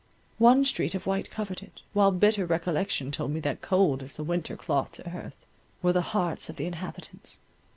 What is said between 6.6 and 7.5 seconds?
inhabitants.